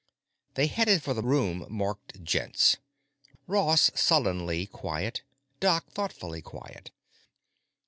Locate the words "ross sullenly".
3.45-4.65